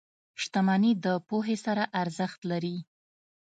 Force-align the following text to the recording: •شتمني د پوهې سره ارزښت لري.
•شتمني 0.41 0.91
د 1.05 1.07
پوهې 1.27 1.57
سره 1.65 1.83
ارزښت 2.01 2.39
لري. 2.51 2.77